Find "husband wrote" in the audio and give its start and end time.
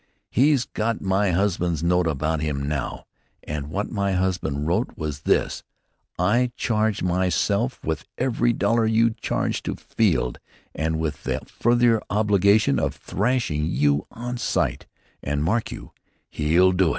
4.13-4.97